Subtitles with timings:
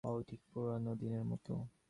[0.03, 1.53] অউ, ঠিক পুরানো দিনের মতো।